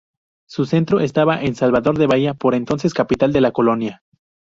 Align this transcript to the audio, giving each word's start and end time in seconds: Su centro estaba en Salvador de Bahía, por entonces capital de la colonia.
Su 0.49 0.65
centro 0.65 0.99
estaba 0.99 1.39
en 1.43 1.53
Salvador 1.53 1.99
de 1.99 2.07
Bahía, 2.07 2.33
por 2.33 2.55
entonces 2.55 2.91
capital 2.95 3.31
de 3.31 3.41
la 3.41 3.51
colonia. 3.51 4.01